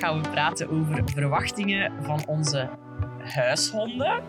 [0.00, 2.70] Gaan we praten over verwachtingen van onze
[3.18, 4.22] huishonden.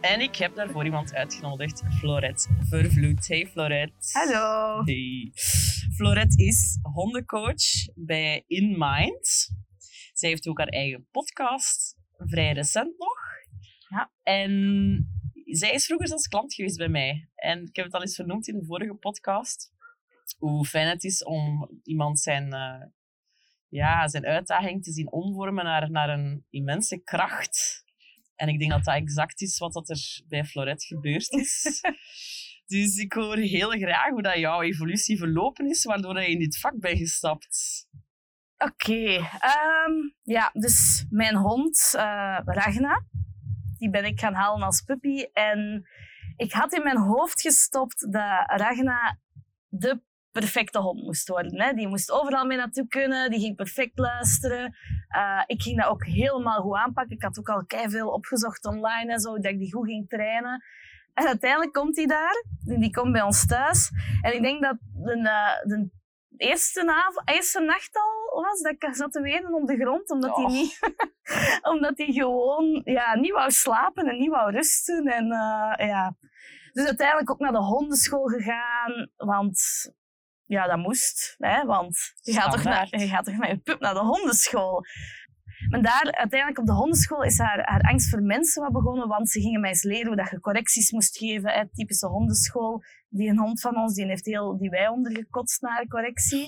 [0.00, 3.28] En ik heb daarvoor iemand uitgenodigd, Florette Vervloed.
[3.28, 4.18] Hey Florette.
[4.18, 4.82] Hallo.
[4.84, 5.32] Hey.
[5.94, 9.50] Florette is hondencoach bij In Mind.
[10.12, 13.18] Zij heeft ook haar eigen podcast, vrij recent nog.
[13.88, 14.12] Ja.
[14.22, 14.50] En
[15.44, 17.28] zij is vroeger zelfs klant geweest bij mij.
[17.34, 19.72] En ik heb het al eens vernoemd in de vorige podcast.
[20.38, 22.82] Hoe fijn het is om iemand zijn, eh,
[23.72, 27.84] ja, zijn uitdaging te zien omvormen naar, naar een immense kracht.
[28.34, 31.80] En ik denk dat dat exact is wat dat er bij Florette gebeurd is.
[32.74, 36.58] dus ik hoor heel graag hoe dat jouw evolutie verlopen is, waardoor je in dit
[36.58, 37.86] vak bent gestapt.
[38.58, 39.28] Oké.
[39.40, 43.04] ehm, ja, dus mijn hond, eh, Ragna,
[43.78, 45.22] die ben ik gaan halen als puppy.
[45.32, 45.88] En
[46.36, 49.18] ik had in mijn hoofd gestopt dat Ragna
[49.68, 51.60] de perfecte hond moest worden.
[51.60, 51.72] Hè.
[51.72, 54.76] Die moest overal mee naartoe kunnen, die ging perfect luisteren.
[55.08, 57.16] Eh, ik ging dat ook helemaal goed aanpakken.
[57.16, 60.64] Ik had ook al veel opgezocht online en zo, dat ik die goed ging trainen.
[61.14, 63.90] En uiteindelijk komt hij daar, die die komt bij ons thuis.
[64.20, 65.90] En ik denk dat de, eh, de
[66.36, 70.36] eerste, avond, eerste nacht al was dat ik zat te wenen op de grond, omdat
[70.36, 70.52] hij Och.
[70.52, 70.78] niet,
[71.72, 75.06] omdat hij gewoon ja, niet wou slapen en niet wou rusten.
[75.06, 76.16] En, eh, ja.
[76.72, 79.60] Dus uiteindelijk ook naar de hondenschool gegaan, want
[80.52, 81.34] ja, dat moest.
[81.38, 84.84] Hè, want je gaat, toch naar, je gaat toch met je pup naar de hondenschool.
[85.68, 89.30] Maar daar, uiteindelijk op de hondenschool, is haar, haar angst voor mensen wat begonnen, want
[89.30, 91.50] ze gingen mij eens leren hoe dat je correcties moest geven.
[91.50, 92.82] Hè, typische hondenschool.
[93.08, 96.46] Die een hond van ons, die heeft heel die wij ondergekotst naar correctie.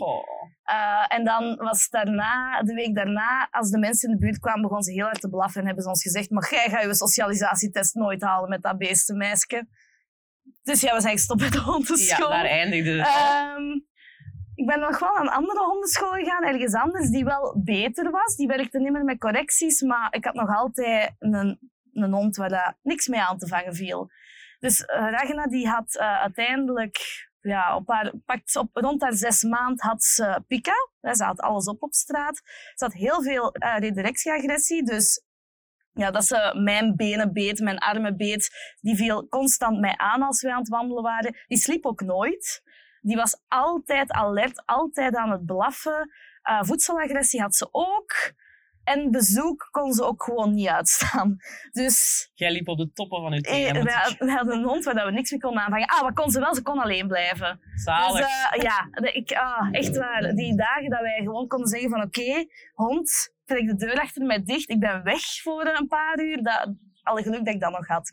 [0.71, 4.61] Uh, en dan was daarna, de week daarna, als de mensen in de buurt kwamen,
[4.63, 6.95] begonnen ze heel hard te blaffen en hebben ze ons gezegd, maar jij gaat je
[6.95, 9.67] socialisatietest nooit halen met dat beestenmeisje.
[10.63, 12.29] Dus ja, we zijn gestopt met de Ja, hondenschool.
[12.29, 13.07] daar eindigde het.
[13.07, 13.83] al.
[14.55, 18.37] Ik ben nog wel een andere hondenschool gegaan, ergens anders, die wel beter was.
[18.37, 21.59] Die werkte niet meer met correcties, maar ik had nog altijd een,
[21.93, 24.11] een hond waar niks mee aan te vangen viel.
[24.59, 26.99] Dus eh, Ragna die had eh, uiteindelijk,
[27.41, 30.89] ja, op haar, pakt op, rond haar zes maand had ze pika.
[31.13, 32.43] Ze had alles op op straat.
[32.75, 35.23] Ze had heel veel eh redirectieagressie, dus
[35.93, 38.77] ja, dat ze mijn benen beet, mijn armen beet.
[38.81, 41.37] Die viel constant mij aan als wij aan het wandelen waren.
[41.47, 42.63] Die sliep ook nooit.
[43.05, 46.11] Die was altijd alert, altijd aan het blaffen.
[46.43, 48.33] Eh, voedselagressie had ze ook.
[48.85, 51.37] En bezoek kon ze ook gewoon niet uitstaan.
[51.73, 55.05] Dus Jij liep op de toppen van je eh, moet we, hadden een hond waar
[55.07, 55.89] we niks mee konden aanvangen.
[55.89, 56.55] Ah, wat kon ze wel?
[56.55, 57.61] Ze kon alleen blijven.
[57.75, 58.17] Zalig.
[58.17, 60.35] Dus eh, ja, ik, ah, echt waar.
[60.35, 64.43] Die dagen dat wij gewoon konden zeggen van oké, hond, trek de deur achter mij
[64.43, 64.71] dicht.
[64.71, 66.43] Ik ben weg voor een paar uur.
[66.43, 68.13] Dat, alle geluk dat ik dat nog had.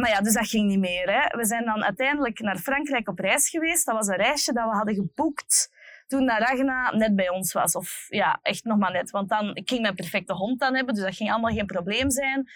[0.00, 1.12] Maar ja, dus dat ging niet meer.
[1.12, 1.36] Hè.
[1.36, 3.86] We zijn dan uiteindelijk naar Frankrijk op reis geweest.
[3.86, 5.70] Dat was een reisje dat we hadden geboekt
[6.06, 7.74] toen Ragna net bij ons was.
[7.74, 9.10] Of ja, echt nog maar net.
[9.10, 12.10] Want dan, ik ging mijn perfecte hond dan hebben, dus dat ging allemaal geen probleem
[12.10, 12.50] zijn.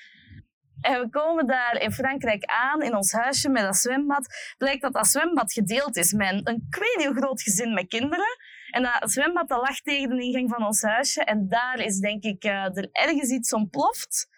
[0.81, 4.55] En we komen daar in Frankrijk aan, in ons huisje met dat zwembad.
[4.59, 6.67] Blijkt dat dat zwembad gedeeld is met een,
[7.05, 8.37] hoe groot gezin met kinderen.
[8.71, 11.25] En dat zwembad dat lag tegen de ingang van ons huisje.
[11.25, 14.29] En daar is denk ik eh, er ergens iets ontploft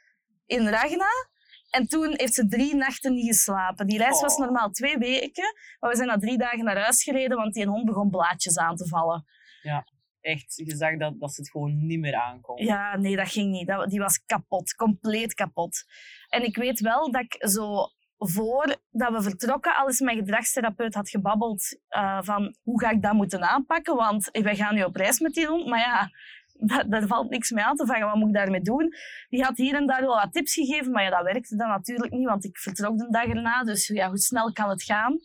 [0.46, 1.28] in Ragna.
[1.70, 3.86] En toen heeft ze drie nachten niet geslapen.
[3.86, 4.38] Die reis was Oh.
[4.38, 7.84] normaal twee weken, maar we zijn na drie dagen naar huis gereden, want die hond
[7.84, 9.24] begon blaadjes aan te vallen.
[10.20, 12.60] Echt, je zag dat, dat ze het gewoon niet meer aankomt.
[12.60, 13.66] Ja, nee, dat ging niet.
[13.66, 15.84] Dat, die was kapot, compleet kapot.
[16.28, 17.86] En ik weet wel dat ik zo
[18.18, 23.12] voordat we vertrokken al eens mijn gedragstherapeut had gebabbeld eh, van hoe ga ik dat
[23.12, 26.10] moeten aanpakken, want wij gaan nu op reis met die hond, maar ja,
[26.58, 28.06] da- daar valt niks mee aan te vangen.
[28.06, 28.94] Wat moet ik daarmee doen?
[29.28, 32.12] Die had hier en daar wel wat tips gegeven, maar ja, dat werkte dan natuurlijk
[32.12, 35.18] niet, want ik vertrok de dag erna, dus ja, hoe snel kan het gaan?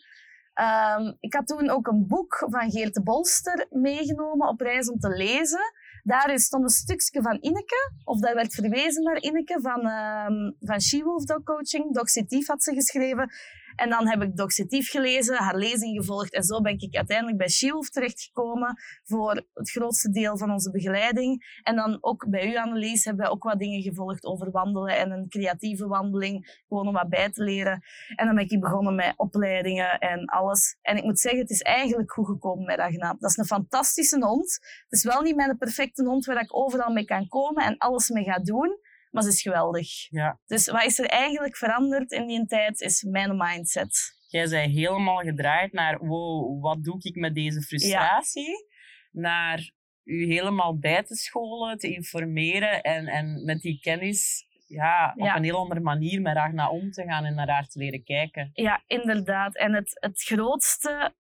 [0.54, 5.00] Ehm, ik had toen ook een boek van Geert de Bolster meegenomen op reis om
[5.00, 5.62] te lezen.
[6.04, 10.82] Daarin stond een stukje van Ineke, of daar werd verwezen naar Ineke van, ehm van
[10.82, 11.94] She-Wolf Dog Coaching.
[11.94, 13.32] Dog had ze geschreven.
[13.76, 16.34] En dan heb ik doxetief gelezen, haar lezing gevolgd.
[16.34, 21.60] En zo ben ik uiteindelijk bij Shiehoef terechtgekomen voor het grootste deel van onze begeleiding.
[21.64, 25.12] En dan ook bij u, Annelies, hebben we ook wat dingen gevolgd over wandelen en
[25.12, 26.64] een creatieve wandeling.
[26.68, 27.82] Gewoon om wat bij te leren.
[28.16, 30.78] En dan ben ik begonnen met opleidingen en alles.
[30.82, 33.16] En ik moet zeggen, het is eigenlijk goed gekomen met Ragnar.
[33.20, 34.60] Dat is een fantastische hond.
[34.90, 38.10] Het is wel niet mijn perfecte hond waar ik overal mee kan komen en alles
[38.10, 38.80] mee ga doen.
[39.14, 40.10] Maar ze is geweldig.
[40.10, 40.40] Ja.
[40.46, 43.98] Dus wat is er eigenlijk veranderd in die tijd, is mijn mindset.
[44.28, 48.68] Jij zei helemaal gedraaid naar, wow, wat doe ik met deze frustratie?
[49.12, 49.72] Naar
[50.04, 55.36] u helemaal bij te scholen, te informeren en, en met die kennis ja, op Ja.
[55.36, 58.04] een heel andere manier met haar naar om te gaan en naar haar te leren
[58.04, 58.50] kijken.
[58.54, 59.56] Ja, inderdaad.
[59.56, 61.14] En het, het grootste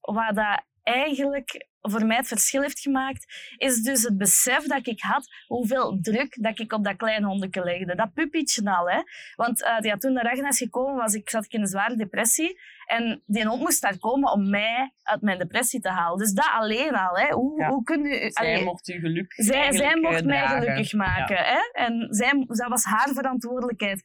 [0.00, 5.00] wat dat eigenlijk voor mij het verschil heeft gemaakt, is dus het besef dat ik
[5.00, 7.94] had hoeveel druk dat ik op dat kleine hondje legde.
[7.94, 9.00] Dat puppietje al, hè.
[9.34, 12.58] Want eh, ja, toen de is gekomen, was ik, zat ik in een zware depressie.
[12.86, 16.18] En die hond moest daar komen om mij uit mijn depressie te halen.
[16.18, 17.32] Dus dat alleen al, hè.
[17.32, 17.68] Hoe, Ja.
[17.68, 18.30] hoe kun je...
[18.30, 20.60] Zij allee, mocht u geluk zij, zij mocht eh, mij dragen.
[20.60, 21.36] gelukkig maken.
[21.36, 21.58] Hè?
[21.72, 24.02] En zij, dat was haar verantwoordelijkheid.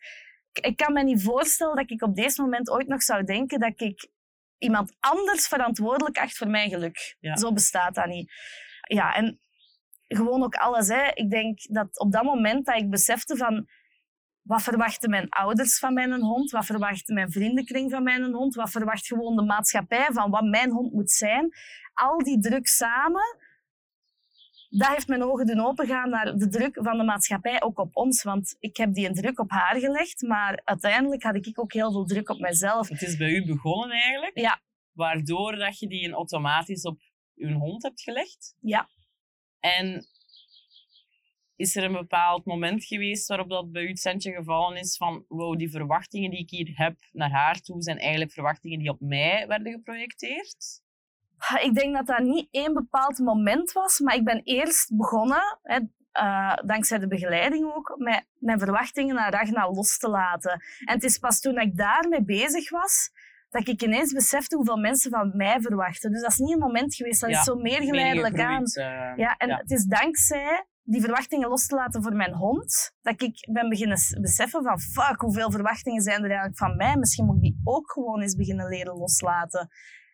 [0.54, 3.60] Ik, ik kan me niet voorstellen dat ik op deze moment ooit nog zou denken
[3.60, 4.08] dat ik
[4.64, 7.16] iemand anders verantwoordelijk acht voor mijn geluk.
[7.20, 7.36] Ja.
[7.36, 8.32] Zo bestaat dat niet.
[8.82, 9.40] Ja, en
[10.08, 10.88] gewoon ook alles.
[10.88, 11.12] Hè.
[11.14, 13.68] Ik denk dat op dat moment dat ik besefte van...
[14.44, 16.52] Wat verwachten mijn ouders van mijn hond?
[16.52, 18.56] Wat verwacht mijn vriendenkring van mijn hond?
[18.56, 21.54] Wat verwacht gewoon de maatschappij van wat mijn hond moet zijn?
[21.94, 23.38] Al die druk samen,
[24.78, 28.24] dat heeft mijn ogen doen opengaan naar de druk van de maatschappij, ook op ons.
[28.24, 31.92] Want ik heb die een druk op haar gelegd, maar uiteindelijk had ik ook heel
[31.92, 32.90] veel druk op mezelf.
[32.90, 34.40] Het is bij u begonnen eigenlijk.
[34.40, 34.62] Ja.
[34.92, 37.00] Waardoor dat je die automatisch op
[37.36, 38.56] uw hond hebt gelegd.
[38.60, 38.90] Ja.
[39.60, 40.06] En
[41.56, 45.26] is er een bepaald moment geweest waarop dat bij u het centje gevallen is van
[45.28, 49.00] wow, die verwachtingen die ik hier heb naar haar toe zijn eigenlijk verwachtingen die op
[49.00, 50.83] mij werden geprojecteerd?
[51.62, 55.80] Ik denk dat dat niet één bepaald moment was, maar ik ben eerst begonnen, hè,
[56.12, 60.52] eh, dankzij de begeleiding ook, met mijn verwachtingen naar Ragnar los te laten.
[60.86, 63.12] En het is pas toen ik daarmee bezig was,
[63.50, 66.12] dat ik ineens besefte hoeveel mensen van mij verwachten.
[66.12, 68.64] Dus dat is niet een moment geweest, dat Ja, is zo meer geleidelijk aan.
[68.64, 68.84] Eh,
[69.18, 69.58] Ja, en Ja.
[69.58, 73.98] het is dankzij die verwachtingen los te laten voor mijn hond, dat ik ben beginnen
[74.22, 76.98] beseffen van fuck, hoeveel verwachtingen zijn er eigenlijk van mij?
[76.98, 79.70] Misschien moet ik die ook gewoon eens beginnen leren loslaten.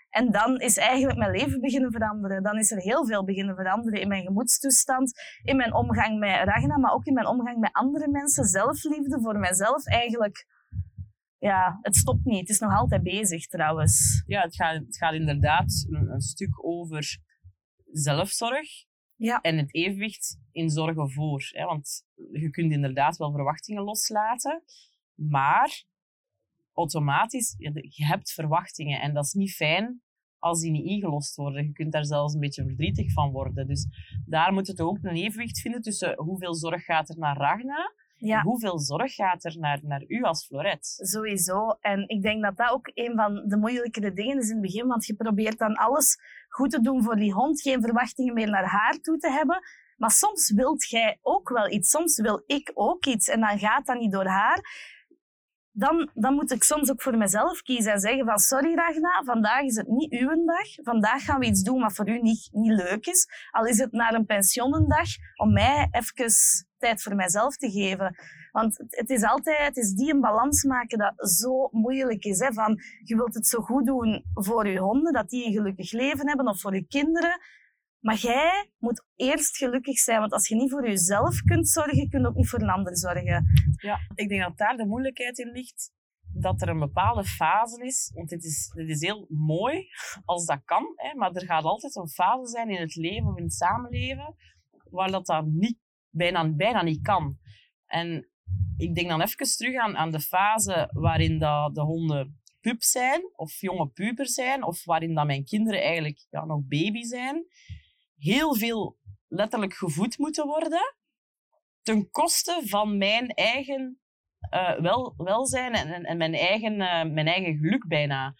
[0.09, 2.44] En dan is eigenlijk mijn leven beginnen veranderen.
[2.44, 5.13] Dan is er heel veel beginnen veranderen in mijn gemoedstoestand,
[5.44, 8.44] in mijn omgang met Ragnar, maar ook in mijn omgang met andere mensen.
[8.45, 10.47] Zelfliefde voor mijzelf eigenlijk.
[11.38, 12.39] Ja, het stopt niet.
[12.39, 14.23] Het is nog altijd bezig trouwens.
[14.25, 17.17] ja, het gaat, het gaat inderdaad een, een stuk over
[17.91, 18.67] zelfzorg
[19.15, 19.41] Ja.
[19.41, 21.47] en het evenwicht in zorgen voor.
[21.51, 21.65] Hè?
[21.65, 24.63] Want je kunt inderdaad wel verwachtingen loslaten,
[25.15, 25.83] maar
[26.79, 30.01] automatisch, je hebt verwachtingen en dat is niet fijn
[30.39, 31.63] als die niet ingelost worden.
[31.63, 33.67] Je kunt daar zelfs een beetje verdrietig van worden.
[33.67, 33.87] Dus
[34.25, 38.37] daar moet het ook een evenwicht vinden tussen hoeveel zorg gaat er naar Ragna Ja.
[38.37, 40.85] en hoeveel zorg gaat er naar, naar u als Floret.
[40.85, 41.69] Sowieso.
[41.81, 44.87] En ik denk dat dat ook een van de moeilijkere dingen is in het begin,
[44.87, 46.17] want je probeert dan alles
[46.49, 49.59] goed te doen voor die hond, geen verwachtingen meer naar haar toe te hebben.
[49.97, 53.85] Maar soms wilt jij ook wel iets, soms wil ik ook iets en dan gaat
[53.85, 54.61] dat niet door haar.
[55.79, 59.61] Dan, dan moet ik soms ook voor mezelf kiezen en zeggen van sorry Ragna, vandaag
[59.61, 60.67] is het niet uw dag.
[60.83, 63.27] Vandaag gaan we iets doen wat voor u niet, niet leuk is.
[63.51, 66.31] Al is het naar een pensioenendag om mij even
[66.77, 68.15] tijd voor mijzelf te geven.
[68.51, 72.39] Want het, het is altijd, het is die een balans maken dat zo moeilijk is.
[72.39, 72.54] Hè?
[72.54, 76.27] Van, je wilt het zo goed doen voor je honden, dat die een gelukkig leven
[76.27, 77.39] hebben, of voor je kinderen.
[77.99, 82.21] Maar jij moet eerst gelukkig zijn, want als je niet voor jezelf kunt zorgen, kun
[82.21, 83.45] je ook niet voor een ander zorgen.
[83.81, 85.91] Ja, ik denk dat daar de moeilijkheid in ligt.
[86.33, 89.87] Dat er een bepaalde fase is, want dit is, dit is heel mooi
[90.25, 93.37] als dat kan, hè, maar er gaat altijd een fase zijn in het leven of
[93.37, 94.35] in het samenleven
[94.89, 95.77] waar dat, dat niet,
[96.09, 97.37] bijna, bijna niet kan.
[97.85, 98.29] En
[98.77, 103.21] ik denk dan even terug aan, aan de fase waarin dat de honden pup zijn
[103.35, 107.45] of jonge puber zijn of waarin dat mijn kinderen eigenlijk ja, nog baby zijn.
[108.19, 108.97] Heel veel
[109.28, 110.97] letterlijk gevoed moeten worden
[111.81, 113.99] ten koste van mijn eigen
[114.40, 118.35] eh, wel, welzijn en, en, en mijn, eigen, eh, mijn eigen geluk bijna.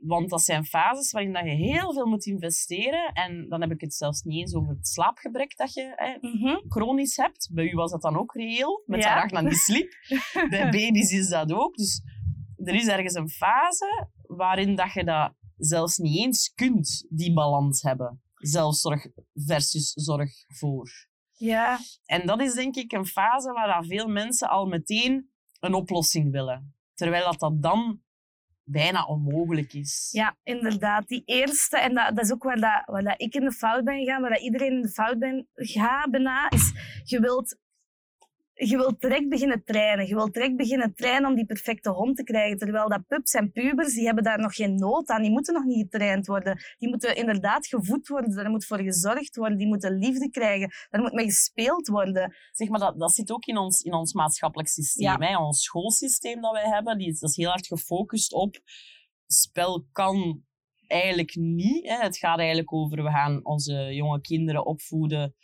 [0.00, 3.12] Want dat zijn fases waarin dat je heel veel moet investeren.
[3.12, 7.16] En dan heb ik het zelfs niet eens over het slaapgebrek dat je eh, chronisch
[7.16, 7.50] hebt.
[7.52, 9.14] Bij u was dat dan ook reëel, met Ja.
[9.14, 9.92] Ragnar die sliep.
[10.50, 11.76] Bij baby's is dat ook.
[11.76, 12.02] Dus
[12.56, 17.82] er is ergens een fase waarin dat je dat zelfs niet eens kunt, die balans
[17.82, 18.22] hebben.
[18.42, 20.90] Zelfzorg versus zorg voor.
[21.32, 25.30] Ja, En dat is denk ik een fase waar veel mensen al meteen
[25.60, 26.74] een oplossing willen.
[26.94, 28.02] Terwijl dat, dat dan
[28.64, 30.08] bijna onmogelijk is.
[30.12, 31.08] Ja, inderdaad.
[31.08, 33.84] Die eerste, en dat, dat is ook waar, dat, waar dat ik in de fout
[33.84, 36.72] ben gegaan, waar dat iedereen in de fout ben bijna, is
[37.04, 37.58] je wilt
[38.54, 40.06] je wilt direct beginnen trainen.
[40.06, 42.58] Je wilt direct beginnen trainen om die perfecte hond te krijgen.
[42.58, 45.22] Terwijl dat pups en pubers, die hebben daar nog geen nood aan.
[45.22, 46.60] Die moeten nog niet getraind worden.
[46.78, 48.34] Die moeten inderdaad gevoed worden.
[48.34, 49.58] Daar moet voor gezorgd worden.
[49.58, 50.70] Die moeten liefde krijgen.
[50.90, 52.34] Daar moet mee gespeeld worden.
[52.52, 55.22] Zeg maar, dat, dat zit ook in ons, in ons maatschappelijk systeem.
[55.22, 55.38] Hè?
[55.38, 58.60] Ons schoolsysteem dat wij hebben, die, dat is heel hard gefocust op
[59.26, 60.44] spel kan
[60.86, 61.88] eigenlijk niet.
[61.88, 61.96] Hè.
[61.96, 65.34] Het gaat eigenlijk over, we gaan onze jonge kinderen opvoeden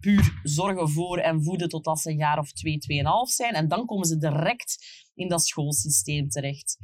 [0.00, 3.54] puur zorgen voor en voeden totdat ze een jaar of twee, tweeënhalf zijn.
[3.54, 4.76] En dan komen ze direct
[5.14, 6.76] in dat schoolsysteem terecht.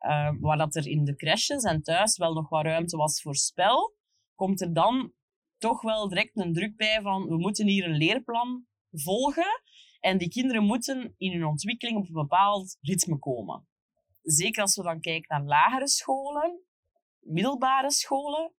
[0.00, 3.36] Uh, waar dat er in de crèches en thuis wel nog wat ruimte was voor
[3.36, 3.96] spel,
[4.34, 5.12] komt er dan
[5.58, 9.62] toch wel direct een druk bij van we moeten hier een leerplan volgen
[10.00, 13.68] en die kinderen moeten in hun ontwikkeling op een bepaald ritme komen.
[14.22, 16.60] Zeker als we dan kijken naar lagere scholen,
[17.20, 18.52] middelbare scholen,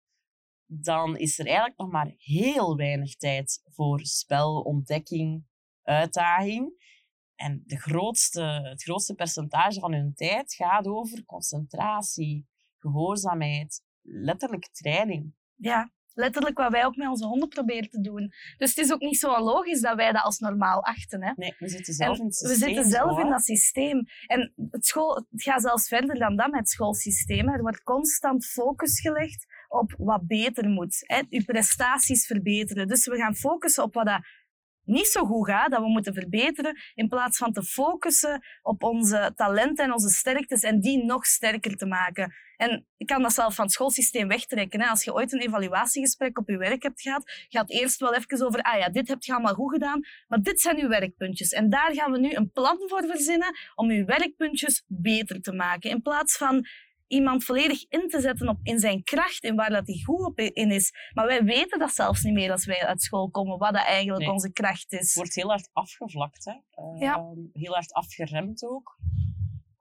[0.73, 5.45] dan is er eigenlijk nog maar heel weinig tijd voor spel, ontdekking,
[5.83, 6.89] uitdaging.
[7.35, 12.47] En de grootste, het grootste percentage van hun tijd gaat over concentratie,
[12.77, 15.35] gehoorzaamheid, letterlijk training.
[15.55, 18.33] Ja, letterlijk wat wij ook met onze honden proberen te doen.
[18.57, 21.23] Dus het is ook niet zo logisch dat wij dat als normaal achten.
[21.23, 21.31] Hè?
[21.35, 22.59] Nee, we zitten zelf in het systeem.
[22.59, 24.05] We zitten zelf in dat systeem.
[24.27, 27.49] En het, school, het gaat zelfs verder dan dat met het schoolsysteem.
[27.49, 30.95] Er wordt constant focus gelegd op wat beter moet.
[30.99, 31.21] Hè.
[31.29, 32.87] Uw prestaties verbeteren.
[32.87, 34.21] Dus we gaan focussen op wat dat
[34.83, 39.31] niet zo goed gaat, dat we moeten verbeteren, in plaats van te focussen op onze
[39.35, 42.33] talenten en onze sterktes en die nog sterker te maken.
[42.61, 44.81] En ik kan dat zelf van het schoolsysteem wegtrekken.
[44.81, 44.87] Hè.
[44.87, 48.61] Als je ooit een evaluatiegesprek op je werk hebt gehad, gaat eerst wel even over,
[48.61, 51.51] ah ja, dit heb je allemaal goed gedaan, maar dit zijn uw werkpuntjes.
[51.51, 55.89] En daar gaan we nu een plan voor verzinnen om uw werkpuntjes beter te maken.
[55.89, 56.67] In plaats van
[57.07, 60.39] iemand volledig in te zetten op, in zijn kracht en waar dat hij goed op
[60.39, 60.91] in is.
[61.13, 64.29] Maar wij weten dat zelfs niet meer als wij uit school komen, wat dat eigenlijk
[64.29, 64.99] onze kracht is.
[64.99, 66.53] Het wordt heel hard afgevlakt, hè?
[67.05, 67.15] ja.
[67.15, 68.97] Ehm, heel hard afgeremd ook.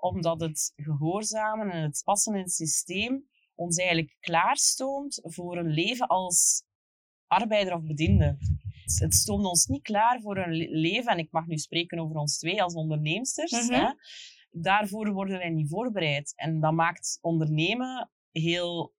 [0.01, 6.07] Omdat het gehoorzamen en het passen in het systeem ons eigenlijk klaarstoomt voor een leven
[6.07, 6.65] als
[7.27, 8.37] arbeider of bediende.
[8.99, 12.39] Het stoomt ons niet klaar voor een leven, en ik mag nu spreken over ons
[12.39, 13.93] twee als onderneemsters, mm hè?
[14.51, 16.33] daarvoor worden wij niet voorbereid.
[16.37, 18.95] En dat maakt ondernemen heel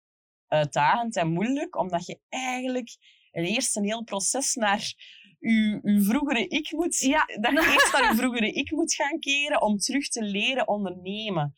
[0.48, 2.98] uitdagend en moeilijk, omdat je eigenlijk
[3.32, 4.94] eerst een heel proces naar
[5.42, 6.98] je vroegere ik moet...
[6.98, 7.26] Ja.
[7.26, 11.54] Dat je eerst naar je vroegere ik moet gaan keren om terug te leren ondernemen.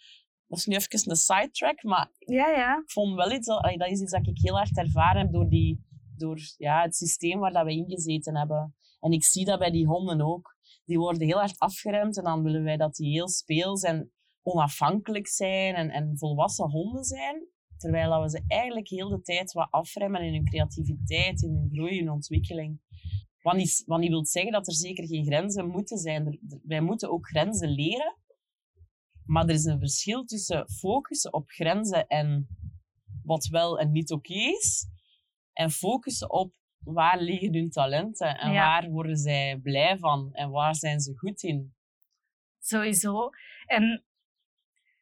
[0.48, 2.78] Dat is nu even een sidetrack, maar ja, ja.
[2.78, 3.48] ik vond wel iets...
[3.48, 5.86] Dat is iets dat ik heel hard ervaren heb door, die,
[6.18, 8.76] door ja, het systeem waar dat we ingezeten hebben.
[9.00, 10.54] En ik zie dat bij die honden ook
[10.86, 14.12] die worden heel hard afgeremd en dan willen wij dat die heel speels en
[14.42, 17.48] onafhankelijk zijn en, en volwassen honden zijn.
[17.78, 21.98] Terwijl we ze eigenlijk heel de tijd wat afremmen in hun creativiteit, in hun groei,
[21.98, 22.80] in hun ontwikkeling.
[23.44, 26.40] Wat niet, wat niet wil zeggen dat er zeker geen grenzen moeten zijn.
[26.64, 28.16] wij moeten ook grenzen leren.
[29.26, 32.48] Maar er is een verschil tussen focussen op grenzen en
[33.24, 34.88] wat wel en niet oké is.
[35.54, 40.76] En focussen op waar liggen hun talenten en waar worden zij blij van en waar
[40.76, 41.74] zijn ze goed in?
[42.60, 43.30] Sowieso.
[43.66, 44.04] En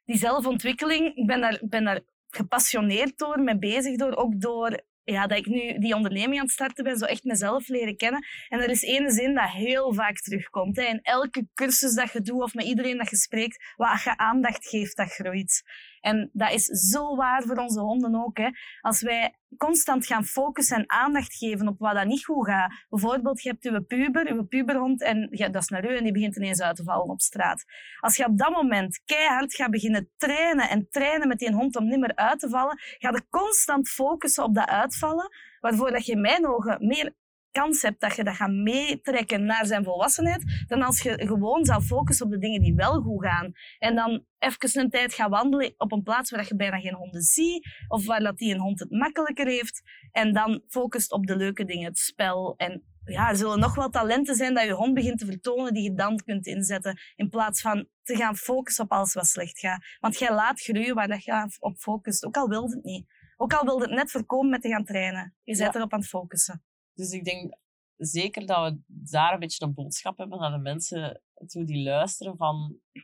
[0.06, 5.28] die zelfontwikkeling, ik ben daar, ben daar gepassioneerd door, mee bezig door, ook door ja,
[5.28, 8.26] dat ik nu die onderneming aan het starten ben, zo echt mezelf leren kennen.
[8.50, 10.76] En er is één zin dat heel vaak terugkomt.
[10.76, 10.84] Hè.
[10.84, 14.68] In elke cursus dat je doet of met iedereen dat je spreekt, wat je aandacht
[14.68, 15.64] geeft, dat groeit.
[16.02, 18.38] En dat is zo waar voor onze honden ook.
[18.38, 18.50] Hè.
[18.82, 22.86] Als wij constant gaan focussen en aandacht geven op wat dat niet goed gaat.
[22.90, 26.14] Bijvoorbeeld, je hebt je puber, je puberhond, en ja, dat is naar u en die
[26.14, 27.66] begint ineens uit te vallen op straat.
[28.00, 31.88] Als je op dat moment keihard gaat beginnen trainen en trainen met die hond om
[31.88, 35.30] niet meer uit te vallen, ga je constant focussen op dat uitvallen,
[35.60, 37.14] waarvoor dat je in mijn ogen meer
[37.52, 41.82] kans hebt dat je dat gaat meetrekken naar zijn volwassenheid, dan als je gewoon zou
[41.82, 43.52] focussen op de dingen die wel goed gaan.
[43.80, 47.22] En dan even een tijd gaan wandelen op een plaats waar je bijna geen honden
[47.22, 49.82] ziet, of waar dat die een hond het makkelijker heeft.
[50.12, 52.54] En dan focust op de leuke dingen, het spel.
[52.58, 55.84] En ja, er zullen nog wel talenten zijn dat je hond begint te vertonen die
[55.84, 59.86] je dan kunt inzetten, in plaats van te gaan focussen op alles wat slecht gaat.
[60.00, 63.06] Want jij laat groeien waar dat je op focust, ook al wilde het niet.
[63.38, 65.36] Ook al wilde het net voorkomen met te gaan trainen.
[65.44, 66.64] Je bent erop aan het focussen.
[66.94, 67.58] Dus ik denk
[67.98, 72.38] zeker dat we daar een beetje een boodschap hebben naar de mensen toe die luisteren
[72.38, 73.04] van eh,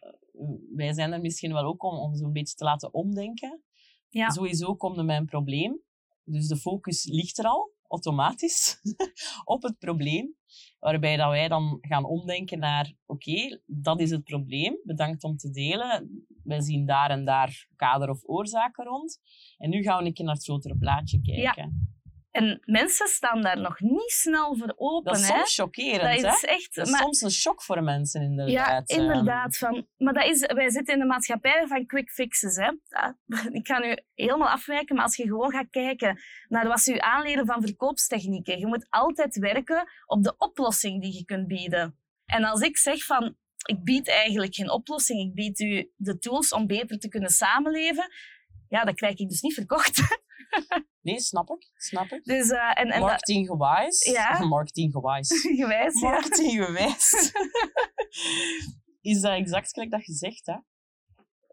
[0.76, 3.62] wij zijn er misschien wel ook om, om zo'n beetje te laten omdenken.
[4.10, 4.30] Ja.
[4.30, 5.82] Sowieso komt er een probleem.
[6.24, 8.82] Dus de focus ligt er al, automatisch,
[9.46, 10.36] op het probleem.
[10.80, 14.80] Waarbij dat wij dan gaan omdenken naar, oké, dat is het probleem.
[14.84, 16.26] Bedankt om te delen.
[16.44, 19.20] wij zien daar en daar kader of oorzaken rond.
[19.58, 21.97] En nu gaan we een keer naar het grotere plaatje kijken.
[22.38, 25.14] En mensen staan daar nog niet snel voor open.
[25.14, 26.76] Dat is soms chockerend, Dat is echt...
[26.76, 28.90] Dat is maar- soms een shock voor mensen, Ja, inderdaad.
[28.90, 29.58] Ehm, inderdaad.
[29.58, 32.56] Van, maar dat is, wij zitten in de maatschappij van quick fixes.
[32.56, 32.72] Hè.
[32.88, 33.18] Ja,
[33.60, 37.02] Ik ga nu helemaal afwijken, maar als je gewoon gaat kijken naar wat ze je
[37.02, 42.00] aanleren van verkoopstechnieken, je moet altijd werken op de oplossing die je kunt bieden.
[42.26, 46.54] En als ik zeg van, ik bied eigenlijk geen oplossing, ik bied u de tools
[46.54, 48.12] om beter te kunnen samenleven,
[48.70, 50.02] ja, dat krijg ik dus niet verkocht.
[51.08, 51.72] Nee, snap ik.
[51.76, 52.24] Snap ik.
[52.24, 54.04] Dus, eh, en, en Marketing gewijs.
[54.04, 54.46] Ja.
[54.46, 55.42] Marketing gewijs.
[55.42, 56.10] gewijs, ja.
[56.10, 57.34] Marketing gewijs.
[59.02, 60.58] is dat exact gelijk dat je zegt, hè?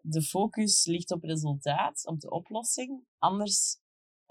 [0.00, 3.04] De focus ligt op resultaat, op de oplossing.
[3.18, 3.78] Anders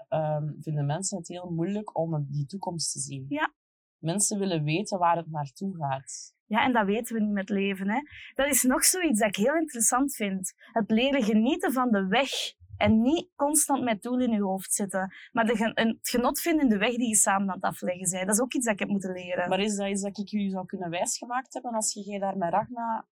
[0.08, 3.26] ehm, vinden mensen het heel moeilijk om die toekomst te zien.
[3.28, 3.54] Ja.
[3.98, 6.34] Mensen willen weten waar het naartoe gaat.
[6.46, 7.90] Ja, en dat weten we niet met leven.
[7.90, 8.00] Hè.
[8.34, 10.52] Dat is nog zoiets dat ik heel interessant vind.
[10.56, 12.30] Het leren genieten van de weg.
[12.76, 15.14] En niet constant met doel in je hoofd zitten.
[15.32, 18.10] Maar de, een- het genot vinden in de weg die je samen aan het afleggen
[18.10, 18.26] bent.
[18.26, 19.48] Dat is ook iets dat ik heb moeten leren.
[19.48, 22.36] Maar is dat iets dat ik jullie zou kunnen wijsgemaakt hebben als je jij daar
[22.36, 23.06] met Ragna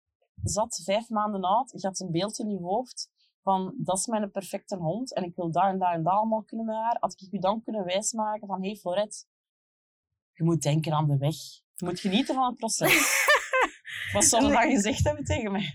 [0.43, 3.09] zat, vijf maanden oud, je had een beeld in je hoofd
[3.41, 6.43] van dat is mijn perfecte hond en ik wil daar en daar en daar allemaal
[6.43, 9.25] kunnen met haar, had ik je dan kunnen wijsmaken van hé hey, Florette,
[10.33, 11.35] je moet denken aan de weg.
[11.75, 13.27] Je moet genieten van het proces.
[14.13, 15.73] Wat zou je dan gezegd hebben tegen mij?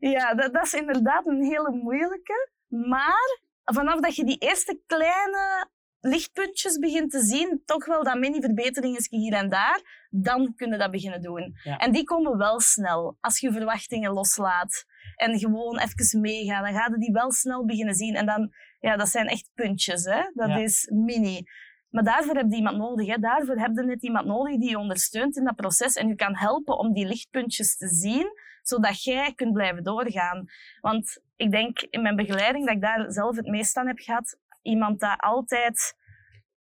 [0.00, 2.50] Ja, dat, dat is inderdaad een hele moeilijke.
[2.86, 5.68] Maar vanaf dat je die eerste kleine
[6.00, 10.78] lichtpuntjes begint te zien, toch wel dat mini-verbetering is hier en daar, dan kun je
[10.78, 11.54] dat beginnen doen.
[11.62, 11.76] Ja.
[11.76, 13.16] En die komen wel snel.
[13.20, 14.84] Als je verwachtingen loslaat
[15.16, 18.14] en gewoon even meegaat, dan ga je die wel snel beginnen zien.
[18.14, 20.22] En dan, ja, dat zijn echt puntjes, hè.
[20.34, 20.56] Dat Ja.
[20.56, 21.42] is mini.
[21.90, 23.06] Maar daarvoor heb je iemand nodig.
[23.06, 23.18] Hè.
[23.18, 26.36] Daarvoor heb je net iemand nodig die je ondersteunt in dat proces en je kan
[26.36, 28.26] helpen om die lichtpuntjes te zien,
[28.68, 30.44] zodat jij kunt blijven doorgaan.
[30.80, 34.38] Want ik denk in mijn begeleiding dat ik daar zelf het meest aan heb gehad.
[34.62, 35.96] Iemand dat altijd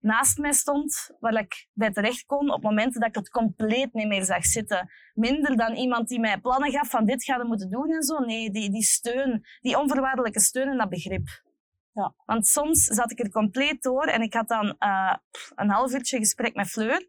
[0.05, 4.07] naast mij stond, waar ik bij terecht kon op momenten dat ik het compleet niet
[4.07, 4.91] meer zag zitten.
[5.15, 8.19] Minder dan iemand die mij plannen gaf van dit ga je moeten doen en zo.
[8.19, 11.43] Nee, die, die steun, die onvoorwaardelijke steun en dat begrip.
[11.93, 12.15] Ja.
[12.25, 15.15] Want soms zat ik er compleet door en ik had dan eh,
[15.55, 17.09] een half uurtje gesprek met Fleur.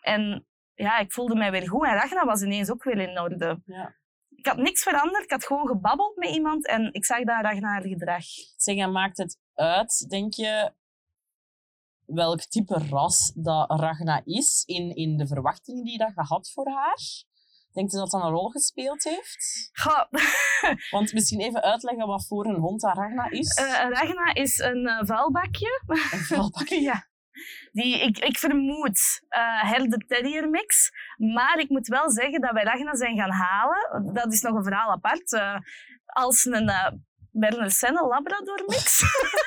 [0.00, 1.86] En ja, ik voelde mij weer goed.
[1.86, 3.62] En Ragna was ineens ook weer in orde.
[3.66, 3.94] Ja.
[4.28, 5.24] Ik had niks veranderd.
[5.24, 8.24] Ik had gewoon gebabbeld met iemand en ik zag daar Ragna haar gedrag.
[8.56, 10.72] Zeg, en maakt het uit, denk je,
[12.06, 16.68] welk type ras dat Ragna is in, in de verwachtingen die dat je had voor
[16.70, 16.98] haar?
[17.72, 19.70] Denk je dat dat een rol gespeeld heeft?
[19.72, 20.04] Goh,
[20.90, 23.56] Want misschien even uitleggen wat voor een hond dat Ragna is.
[23.56, 25.82] eh, Ragna is een eh, vuilbakje.
[25.86, 26.80] een vuilbakje.
[26.90, 27.06] Ja.
[27.72, 30.90] Die, ik, ik vermoed eh herder terrier mix.
[31.16, 34.12] Maar ik moet wel zeggen dat wij Ragna zijn gaan halen.
[34.14, 35.32] Dat is nog een verhaal apart.
[35.32, 35.56] eh,
[36.04, 36.88] als een uh,
[37.30, 39.02] Berner Senne Labrador mix.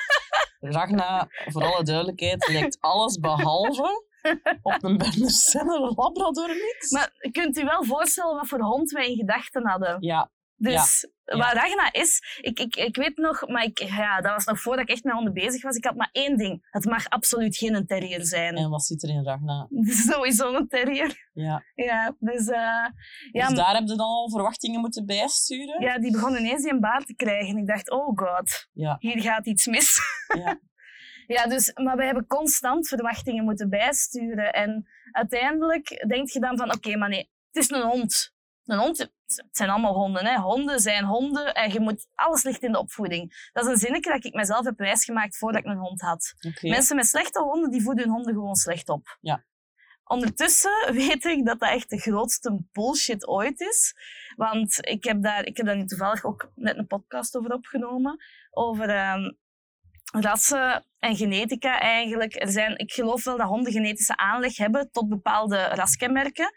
[0.76, 4.04] Ragna, voor alle duidelijkheid, lijkt alles behalve
[4.62, 6.90] op een Berner Senne Labrador mix.
[6.90, 9.96] maar kunt u wel voorstellen wat voor hond wij in gedachten hadden.
[10.00, 10.30] Ja,
[10.62, 11.36] Dus Ja.
[11.36, 14.82] wat Ragna is, ik, ik, ik weet nog, maar ik, ja, dat was nog voordat
[14.84, 15.76] ik echt met honden bezig was.
[15.76, 16.66] Ik had maar één ding.
[16.70, 18.56] Het mag absoluut geen terrier zijn.
[18.56, 19.68] en wat zit er in Ragna?
[20.10, 21.28] Sowieso een terrier.
[21.32, 21.64] Ja.
[21.74, 22.86] Ja, dus, eh,
[23.32, 25.80] ja, dus daar heb je dan al verwachtingen moeten bijsturen?
[25.82, 27.56] ja, die begon ineens een baard te krijgen.
[27.56, 28.96] Ik dacht, oh god, Ja.
[28.98, 29.98] hier gaat iets mis.
[30.38, 30.58] Ja.
[31.26, 34.52] Ja, dus, maar we hebben constant verwachtingen moeten bijsturen.
[34.52, 38.34] En uiteindelijk denk je dan van, oké, maar nee, het is een hond.
[38.64, 40.26] Een hond, het zijn allemaal honden.
[40.26, 40.36] Hè.
[40.36, 43.50] Honden zijn honden en je moet, alles ligt in de opvoeding.
[43.52, 46.34] Dat is een zinnetje dat ik mezelf heb wijsgemaakt voordat ik een hond had.
[46.60, 49.18] Mensen met slechte honden, die voeden hun honden gewoon slecht op.
[49.20, 49.44] Ja.
[50.04, 53.94] Ondertussen weet ik dat dat echt de grootste bullshit ooit is.
[54.36, 58.24] Want ik heb daar, ik heb daar nu toevallig ook net een podcast over opgenomen.
[58.50, 59.30] Over ehm,
[60.12, 62.34] rassen en genetica eigenlijk.
[62.34, 66.52] Er zijn, ik geloof wel dat honden genetische aanleg hebben tot bepaalde raskenmerken.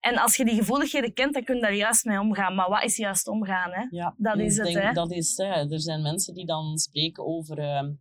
[0.00, 2.54] En als je die gevoeligheden kent, dan kun je daar juist mee omgaan.
[2.54, 3.70] Maar wat is juist omgaan?
[3.72, 3.86] Hè?
[3.90, 4.92] Ja, Dat is het, hè.
[4.92, 5.70] Dat is, hè.
[5.70, 7.92] Er zijn mensen die dan spreken over ehm,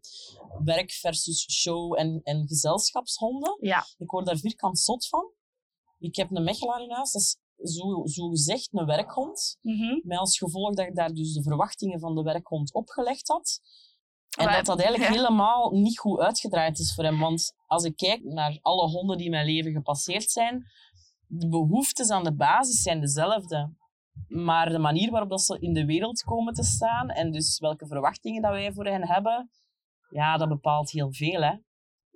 [0.63, 3.58] werk versus show en, en gezelschapshonden.
[3.60, 3.86] Ja.
[3.97, 5.31] Ik word daar vierkant zot van.
[5.99, 7.38] Ik heb een mechelaar in huis, dat is
[7.75, 9.58] zo, zo gezegd een werkhond.
[9.62, 9.99] Mhm.
[10.03, 13.60] Met als gevolg dat ik daar dus de verwachtingen van de werkhond opgelegd had.
[14.38, 15.15] En dat dat eigenlijk ja.
[15.17, 17.19] helemaal niet goed uitgedraaid is voor hem.
[17.19, 20.65] Want als ik kijk naar alle honden die in mijn leven gepasseerd zijn,
[21.27, 23.73] de behoeftes aan de basis zijn dezelfde.
[24.27, 27.88] Maar de manier waarop dat ze in de wereld komen te staan en dus welke
[27.88, 29.49] verwachtingen dat wij voor hen hebben,
[30.09, 31.41] ja, dat bepaalt heel veel.
[31.41, 31.53] Hè.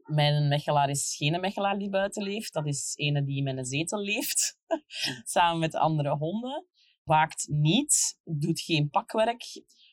[0.04, 2.54] Mijn mechelaar is geen mechelaar die buiten leeft.
[2.54, 4.58] Dat is ene die in een zetel leeft,
[5.24, 6.68] samen met andere honden.
[7.04, 9.44] waakt niet, doet geen pakwerk,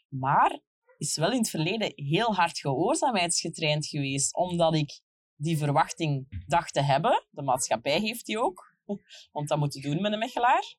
[0.09, 0.61] maar
[0.99, 5.01] is wel in het verleden heel hard gehoorzaamheidsgetraind geweest, omdat ik
[5.37, 7.27] die verwachting dacht te hebben.
[7.31, 8.76] De maatschappij heeft die ook,
[9.33, 10.75] want dat moet je doen met een mechelaar.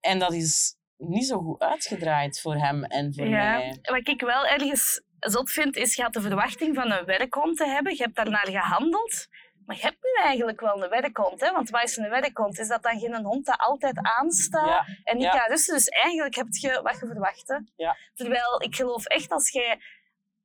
[0.00, 3.78] En dat is niet zo goed uitgedraaid voor hem en voor Ja, mij.
[3.82, 7.66] wat ik wel ergens zot vind, is je had de verwachting van een werkhond te
[7.66, 7.92] hebben.
[7.96, 9.26] Je hebt daarnaar gehandeld.
[9.66, 11.40] Maar je hebt nu eigenlijk wel een werkhond.
[11.40, 11.52] Hè?
[11.52, 12.58] Want wat is een werkhond?
[12.58, 15.38] Is dat dan geen hond dat altijd aanstaat Ja, en niet ja.
[15.38, 15.74] kan rusten?
[15.74, 17.66] Dus eigenlijk heb je wat je verwachtte.
[17.76, 17.96] Ja.
[18.14, 19.80] Terwijl ik geloof echt als jij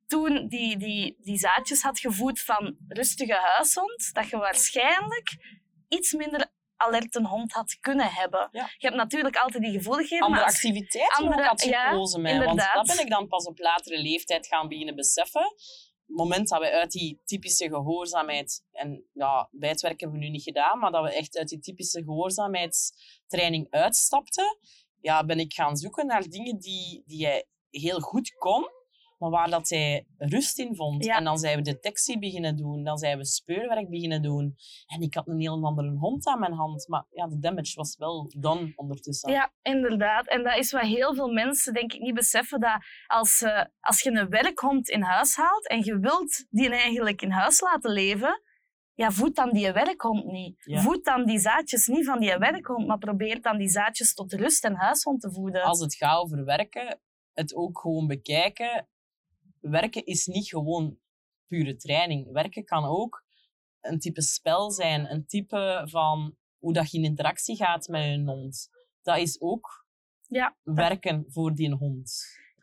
[0.06, 5.36] toen die, die, die zaadjes had gevoed van rustige huishond, dat je waarschijnlijk
[5.88, 6.46] iets minder
[6.76, 8.48] alert een hond had kunnen hebben.
[8.52, 8.64] Ja.
[8.78, 10.24] Je hebt natuurlijk altijd die gevoeligheden.
[10.24, 12.20] andere maar als- activiteiten andere- ook had ja, gekozen.
[12.22, 15.42] mij, want dat ben ik dan pas op latere leeftijd gaan beginnen beseffen.
[16.06, 18.64] Het moment dat we uit die typische gehoorzaamheid...
[18.72, 22.02] En ja, bijtwerk hebben we nu niet gedaan, maar dat we echt uit die typische
[22.04, 24.58] gehoorzaamheidstraining uitstapten,
[25.00, 28.68] ja, ben ik gaan zoeken naar dingen die, die hij heel goed kon,
[29.18, 31.04] maar waar dat hij rust in vond.
[31.04, 31.16] Ja.
[31.16, 34.56] En dan zijn we detectie beginnen doen, dan zijn we speurwerk beginnen doen.
[34.86, 37.96] En ik had een heel andere hond aan mijn hand, maar ja, de damage was
[37.96, 39.32] wel done ondertussen.
[39.32, 40.28] Ja, inderdaad.
[40.28, 42.60] En dat is wat heel veel mensen denk ik niet beseffen.
[42.60, 47.22] Dat als, eh, als je een werkhond in huis haalt en je wilt die eigenlijk
[47.22, 48.42] in huis laten leven,
[48.94, 50.64] ja, voed dan die werkhond niet.
[50.64, 50.80] Ja.
[50.80, 54.64] Voed dan die zaadjes niet van die werkhond, maar probeer dan die zaadjes tot rust
[54.64, 55.62] en huishond te voeden.
[55.62, 57.00] als het gaat over werken,
[57.32, 58.88] het ook gewoon bekijken.
[59.70, 60.98] Werken is niet gewoon
[61.46, 62.32] pure training.
[62.32, 63.24] Werken kan ook
[63.80, 68.28] een type spel zijn, een type van hoe dat je in interactie gaat met een
[68.28, 68.68] hond.
[69.02, 69.86] Dat is ook
[70.26, 72.12] Ja, werken voor die hond.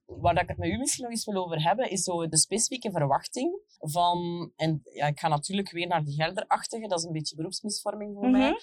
[0.06, 2.38] Waar dat ik het met u misschien nog eens wil over hebben, is zo de
[2.38, 4.52] specifieke verwachting van...
[4.56, 8.30] En ja, ik ga natuurlijk weer naar die herderachtige, dat is een beetje beroepsmisvorming voor
[8.30, 8.38] Mhm.
[8.38, 8.60] mij.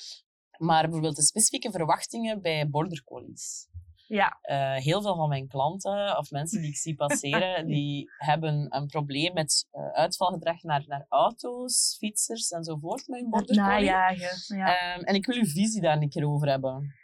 [0.58, 3.68] Maar bijvoorbeeld de specifieke verwachtingen bij border collies.
[4.06, 8.66] Ja, Eh, heel veel van mijn klanten of mensen die ik zie passeren, die hebben
[8.68, 13.60] een probleem met eh, uitvalgedrag naar, naar auto's, fietsers enzovoort hun border collie.
[13.60, 14.56] najagen.
[14.56, 14.76] Ja.
[14.76, 16.94] Ehm, en ik wil uw visie daar een keer over hebben.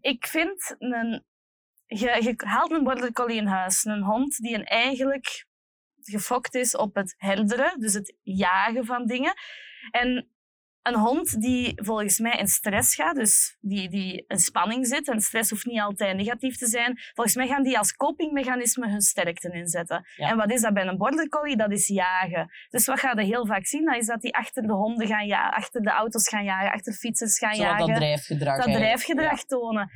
[0.00, 1.24] Ik vind een...
[1.86, 3.84] Je, je haalt een border collie in huis.
[3.84, 5.46] Een hond die een eigenlijk
[5.96, 9.32] gefokt is op het herderen, dus het jagen van dingen.
[9.90, 10.28] En
[10.82, 15.20] een hond die volgens mij in stress gaat, dus die, die in spanning zit, en
[15.20, 19.52] stress hoeft niet altijd negatief te zijn, volgens mij gaan die als copingmechanisme hun sterkte
[19.52, 20.06] inzetten.
[20.16, 20.28] Ja.
[20.28, 21.56] En wat is dat bij een border collie?
[21.56, 22.50] Dat is jagen.
[22.70, 23.84] Dus wat ga je heel vaak zien?
[23.84, 26.92] Dat is dat die achter de honden gaan jagen, achter de auto's gaan jagen, achter
[26.92, 28.56] fietsers gaan jagen dat drijfgedrag.
[28.56, 28.84] dat eigenlijk.
[28.84, 29.90] drijfgedrag tonen.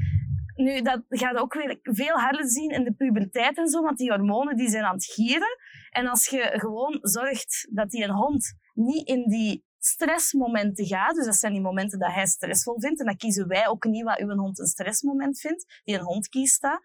[0.55, 4.11] Nu, dat gaat ook weer veel harder zien in de puberteit en zo, want die
[4.11, 5.59] hormonen die zijn aan het gieren.
[5.91, 11.25] En als je gewoon zorgt dat die een hond niet in die stressmomenten gaat, dus
[11.25, 14.19] dat zijn die momenten dat hij stressvol vindt, en dan kiezen wij ook niet wat
[14.19, 16.81] uw hond een stressmoment vindt, die een hond kiest dat,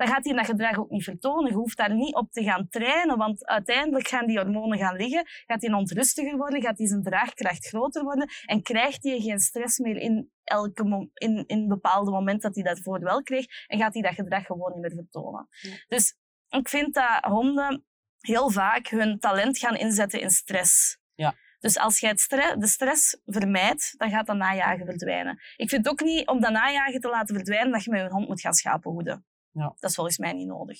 [0.00, 1.50] dan gaat hij dat gedrag ook niet vertonen.
[1.50, 5.26] Je hoeft daar niet op te gaan trainen, want uiteindelijk gaan die hormonen gaan liggen,
[5.46, 9.38] gaat die hond rustiger worden, gaat die zijn draagkracht groter worden en krijgt hij geen
[9.38, 13.78] stress meer in, elke in, in bepaalde momenten dat hij dat voor wel kreeg en
[13.78, 15.48] gaat hij dat gedrag gewoon niet meer vertonen.
[15.60, 15.74] Ja.
[15.88, 16.16] Dus
[16.48, 17.84] ik vind dat honden
[18.20, 20.98] heel vaak hun talent gaan inzetten in stress.
[21.14, 21.34] Ja.
[21.60, 25.38] Dus als jij het stre- de stress vermijdt, dan gaat dat najagen verdwijnen.
[25.56, 28.28] Ik vind ook niet om dat najagen te laten verdwijnen dat je met je hond
[28.28, 29.26] moet gaan schapenhoeden.
[29.52, 29.74] Ja.
[29.78, 30.78] Dat is volgens mij niet nodig.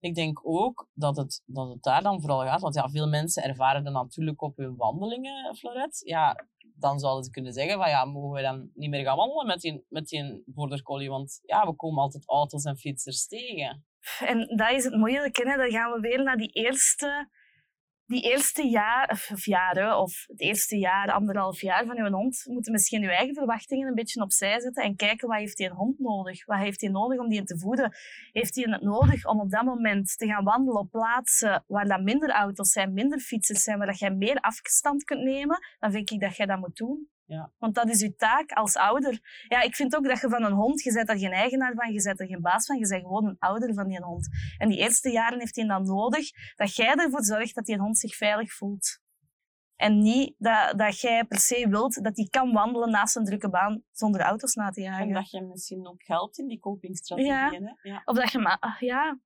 [0.00, 3.42] Ik denk ook dat het, dat het daar dan vooral gaat, want ja, veel mensen
[3.42, 6.08] ervaren dat natuurlijk op hun wandelingen, Florette.
[6.08, 9.46] Ja, dan zouden ze kunnen zeggen van ja, mogen we dan niet meer gaan wandelen
[9.46, 13.84] met die, met die border collie, want ja, we komen altijd auto's en fietsers tegen.
[14.18, 15.48] En dat is het moeilijke.
[15.48, 15.56] Hè?
[15.56, 17.28] Dan gaan we weer naar die eerste,
[18.06, 22.42] die eerste jaar, of, jaren, of het eerste jaar, anderhalf jaar van uw hond.
[22.46, 25.98] Moeten misschien uw eigen verwachtingen een beetje opzij zetten en kijken wat heeft die hond
[25.98, 26.46] nodig?
[26.46, 27.92] Wat heeft hij nodig om die te voeden?
[28.32, 32.02] Heeft hij het nodig om op dat moment te gaan wandelen op plaatsen waar dat
[32.02, 35.58] minder auto's zijn, minder fietsers zijn, waar dat jij meer afstand kunt nemen?
[35.78, 37.08] Dan vind ik dat jij dat moet doen.
[37.26, 37.52] Ja.
[37.58, 39.20] Want dat is uw taak als ouder.
[39.48, 41.92] Ja, ik vind ook dat je van een hond, je bent er geen eigenaar van,
[41.92, 44.28] je bent er geen baas van, je bent gewoon een ouder van die hond.
[44.58, 47.98] En die eerste jaren heeft hij dan nodig dat jij ervoor zorgt dat die hond
[47.98, 49.00] zich veilig voelt.
[49.76, 53.50] En niet dat, dat jij per se wilt dat hij kan wandelen naast een drukke
[53.50, 55.06] baan zonder auto's na te jagen.
[55.06, 57.78] En dat je misschien ook helpt in die copingstrategieën.
[57.82, 58.02] Ja.
[58.04, 59.18] Of dat je, ah, ja,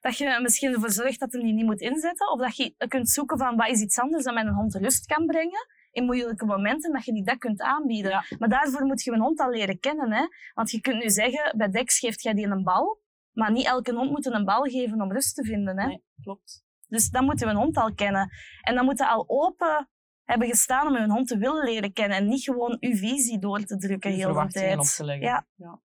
[0.00, 2.30] dat je misschien ervoor zorgt dat hij die niet moet inzetten.
[2.32, 5.26] Of dat je kunt zoeken van wat is iets anders dat mijn hond rust kan
[5.26, 8.10] brengen in moeilijke momenten, dat je die dat kunt aanbieden.
[8.10, 8.24] Ja.
[8.38, 10.12] Maar daarvoor moet je een hond al leren kennen.
[10.12, 10.26] Hè?
[10.54, 13.00] Want je kunt nu zeggen, bij Dex geeft jij die een bal,
[13.32, 15.78] maar niet elke hond moet een bal geven om rust te vinden.
[15.78, 15.86] Hè?
[15.86, 16.62] Nee, klopt.
[16.88, 18.30] Dus dan moeten we een hond al kennen.
[18.60, 19.88] En dan moeten al open
[20.24, 23.64] hebben gestaan om een hond te willen leren kennen en niet gewoon uw visie door
[23.64, 24.96] te drukken heel de verwachtingen op tijd.
[24.96, 25.26] te leggen.
[25.26, 25.46] Ja.
[25.54, 25.80] Ja.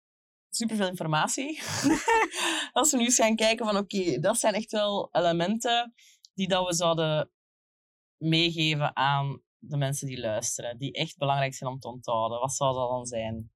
[0.50, 1.62] superveel informatie.
[2.72, 5.94] Als we nu eens gaan kijken van oké, dat zijn echt wel elementen
[6.34, 7.30] die dat we zouden
[8.16, 12.40] meegeven aan de mensen die luisteren, die echt belangrijk zijn om te onthouden.
[12.40, 13.50] Wat zou dat dan zijn?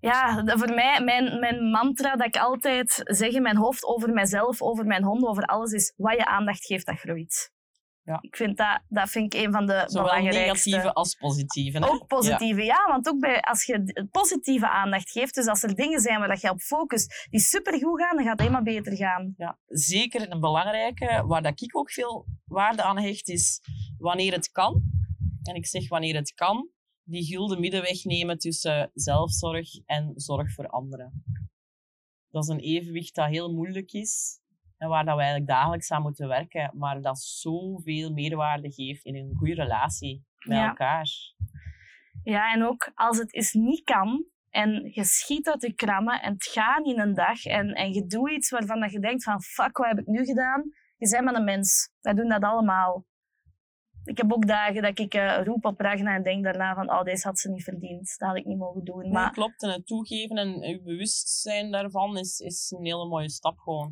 [0.00, 4.62] Ja, voor mij, mijn, mijn mantra dat ik altijd zeg in mijn hoofd over mijzelf,
[4.62, 7.53] over mijn hond, over alles is wat je aandacht geeft, dat groeit.
[8.04, 8.18] Ja.
[8.20, 10.68] Ik vind dat, dat vind ik een van de Zowel belangrijkste.
[10.70, 11.78] negatieve als positieve.
[11.78, 11.88] hè?
[11.88, 12.86] Ook positieve, ja.
[12.88, 16.40] Want ook bij, als je positieve aandacht geeft, dus als er dingen zijn waar dat
[16.40, 19.34] je op focust die supergoed gaan, dan gaat het helemaal beter gaan.
[19.36, 23.60] Ja, zeker een belangrijke, waar dat ik ook veel waarde aan hecht, is
[23.98, 24.82] wanneer het kan.
[25.42, 26.68] En ik zeg wanneer het kan,
[27.02, 31.24] die gulden middenweg nemen tussen zelfzorg en zorg voor anderen.
[32.30, 34.40] Dat is een evenwicht dat heel moeilijk is
[34.84, 39.16] en waar dat we eigenlijk dagelijks aan moeten werken, maar dat zoveel meerwaarde geeft in
[39.16, 40.68] een goede relatie met Ja.
[40.68, 41.08] elkaar.
[42.22, 46.32] Ja, en ook als het eens niet kan en je schiet uit de krammen en
[46.32, 49.42] het gaat in een dag en, en je doet iets waarvan dat je denkt van
[49.42, 50.62] fuck, wat heb ik nu gedaan?
[50.96, 51.90] Je bent maar een mens.
[52.00, 53.04] Wij doen dat allemaal.
[54.04, 57.02] Ik heb ook dagen dat ik eh, roep op Ragna en denk daarna van oh,
[57.02, 58.14] deze had ze niet verdiend.
[58.18, 59.02] Dat had ik niet mogen doen.
[59.02, 63.30] Nee, Maar klopt, en het toegeven en je bewustzijn daarvan is, is een hele mooie
[63.30, 63.88] stap gewoon.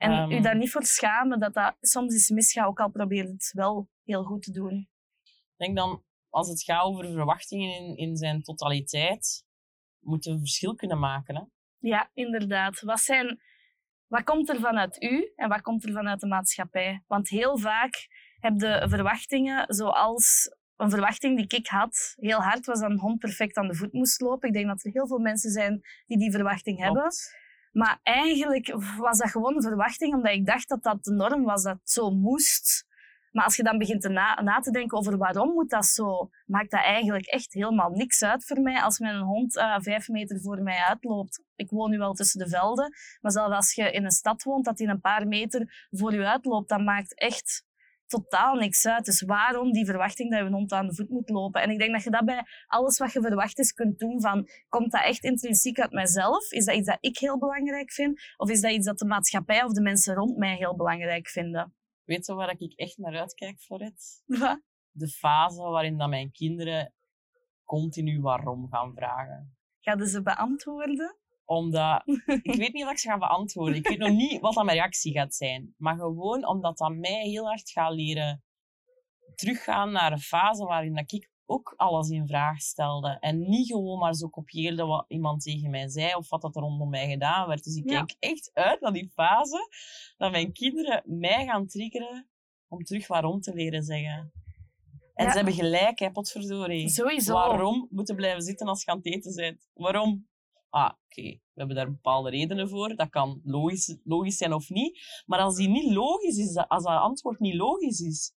[0.00, 0.30] En Ehm.
[0.30, 3.50] u daar niet voor schamen dat dat soms eens misgaat, ook al probeer je het
[3.54, 4.88] wel heel goed te doen.
[5.24, 9.44] Ik denk dan, als het gaat over verwachtingen in, in zijn totaliteit,
[10.00, 11.36] moeten we een verschil kunnen maken.
[11.36, 11.42] Hè?
[11.78, 12.80] Ja, inderdaad.
[12.80, 13.40] Wat, zijn,
[14.06, 17.02] wat komt er vanuit u en wat komt er vanuit de maatschappij?
[17.06, 18.08] Want heel vaak
[18.40, 23.18] heb je verwachtingen zoals een verwachting die ik had, heel hard, was dat een hond
[23.18, 24.48] perfect aan de voet moest lopen.
[24.48, 27.02] Ik denk dat er heel veel mensen zijn die die verwachting hebben.
[27.72, 31.62] Maar eigenlijk was dat gewoon een verwachting, omdat ik dacht dat dat de norm was,
[31.62, 32.88] dat het zo moest.
[33.32, 36.30] Maar als je dan begint te na, na te denken over waarom moet dat zo,
[36.46, 40.40] maakt dat eigenlijk echt helemaal niks uit voor mij als mijn hond eh, vijf meter
[40.40, 41.42] voor mij uitloopt.
[41.54, 44.64] Ik woon nu wel tussen de velden, maar zelfs als je in een stad woont,
[44.64, 47.64] dat hij een paar meter voor je uitloopt, dat maakt echt
[48.10, 49.04] totaal niks uit.
[49.04, 51.62] Dus waarom die verwachting dat je een hond aan de voet moet lopen?
[51.62, 54.48] En ik denk dat je dat bij alles wat je verwacht is kunt doen van,
[54.68, 56.50] komt dat echt intrinsiek uit mijzelf?
[56.50, 58.20] Is dat iets dat ik heel belangrijk vind?
[58.36, 61.74] Of is dat iets dat de maatschappij of de mensen rond mij heel belangrijk vinden?
[62.04, 64.04] Weet je waar ik echt naar uitkijk, Florette?
[64.26, 64.62] Wat?
[64.90, 66.94] De fase waarin dat mijn kinderen
[67.64, 69.56] continu waarom gaan vragen.
[69.80, 71.19] Gaan ze beantwoorden?
[71.50, 72.02] Omdat,
[72.42, 73.74] ik weet niet of ik ze ga beantwoorden.
[73.76, 75.74] Ik weet nog niet wat dan mijn reactie gaat zijn.
[75.76, 78.42] Maar gewoon omdat dat mij heel hard gaat leren
[79.34, 83.16] teruggaan naar een fase waarin dat ik ook alles in vraag stelde.
[83.20, 86.62] En niet gewoon maar zo kopieerde wat iemand tegen mij zei of wat dat er
[86.62, 87.64] rondom mij gedaan werd.
[87.64, 87.96] Dus ik Ja.
[88.04, 89.68] kijk echt uit naar die fase
[90.16, 92.28] dat mijn kinderen mij gaan triggeren
[92.68, 94.32] om terug waarom te leren zeggen.
[95.14, 95.30] En Ja.
[95.30, 96.88] ze hebben gelijk, hè, potverdorie.
[96.88, 97.32] Sowieso.
[97.34, 99.68] Waarom moeten blijven zitten als je aan het eten bent?
[99.74, 100.28] Waarom?
[100.70, 102.96] Ah, oké, we hebben daar bepaalde redenen voor.
[102.96, 105.22] Dat kan logisch, logisch zijn of niet.
[105.26, 108.32] Maar als die niet logisch is, als dat antwoord niet logisch is,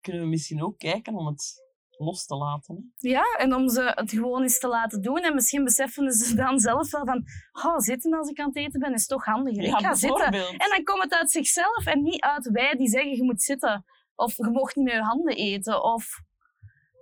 [0.00, 1.66] kunnen we misschien ook kijken om het
[1.98, 2.92] los te laten.
[2.94, 3.08] hè.
[3.08, 5.18] Ja, en om ze het gewoon eens te laten doen.
[5.18, 8.80] En misschien beseffen ze dan zelf wel van, oh, zitten als ik aan het eten
[8.80, 9.64] ben is toch handiger.
[9.64, 10.32] ik ga zitten.
[10.32, 13.84] En dan komt het uit zichzelf en niet uit wij die zeggen je moet zitten.
[14.14, 15.82] Of je mag niet met je handen eten.
[15.82, 16.06] Of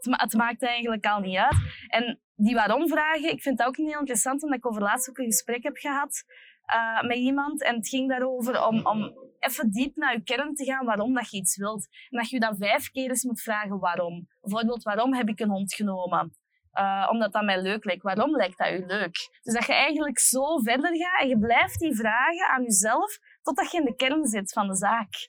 [0.01, 1.57] het maakt eigenlijk al niet uit.
[1.87, 5.25] En die waarom-vragen, ik vind dat ook heel interessant, omdat ik over laatst ook een
[5.25, 6.25] gesprek heb gehad
[6.65, 7.63] eh, met iemand.
[7.63, 11.31] En het ging daarover om, om even diep naar je kern te gaan waarom dat
[11.31, 11.89] je iets wilt.
[12.11, 14.29] En dat je je dan vijf keer eens moet vragen waarom.
[14.41, 16.37] Bijvoorbeeld, waarom heb ik een hond genomen?
[16.71, 18.03] Eh, omdat dat mij leuk lijkt.
[18.03, 19.39] Waarom lijkt dat u leuk?
[19.43, 23.71] Dus dat je eigenlijk zo verder gaat en je blijft die vragen aan jezelf totdat
[23.71, 25.29] je in de kern zit van de zaak.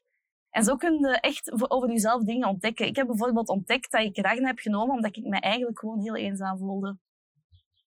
[0.49, 2.85] En zo kun je echt over jezelf dingen ontdekken.
[2.87, 6.15] Ik heb bijvoorbeeld ontdekt dat ik Ragna heb genomen omdat ik me eigenlijk gewoon heel
[6.15, 6.97] eenzaam voelde.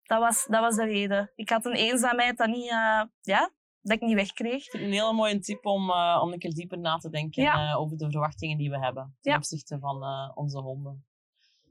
[0.03, 1.33] Dat was, dat was de reden.
[1.35, 4.73] Ik had een eenzaamheid dat, niet, eh, ja, dat ik niet wegkreeg.
[4.73, 7.70] Een hele mooie tip om, eh, om een keer dieper na te denken Ja.
[7.70, 9.37] eh, over de verwachtingen die we hebben ten Ja.
[9.38, 10.03] opzichte van
[10.35, 11.05] onze honden.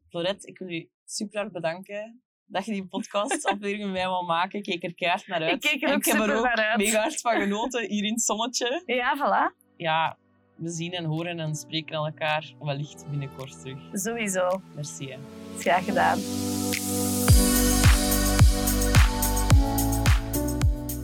[0.10, 4.60] Florette, ik wil u super hard bedanken dat je die podcastaflevering met mij wil maken.
[4.60, 5.52] Ik keek er keihard naar uit.
[5.63, 6.78] Ik keek er ook ik heb er ook naar uit.
[6.78, 8.84] mega hard van genoten hier in het zonnetje.
[8.86, 9.73] Ja, voilà.
[9.78, 10.17] Ja,
[10.60, 13.78] we zien en horen en spreken elkaar wellicht binnenkort terug.
[13.93, 14.62] Sowieso.
[14.76, 15.10] Merci.
[15.10, 15.17] Hè.
[15.58, 16.19] Graag gedaan.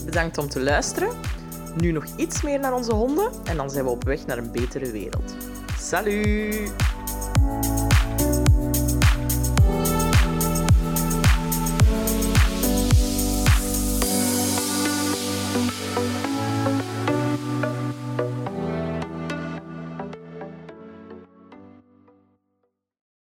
[0.05, 1.09] Bedankt om te luisteren.
[1.77, 4.51] Nu nog iets meer naar onze honden en dan zijn we op weg naar een
[4.51, 5.35] betere wereld.
[5.77, 6.73] Salut!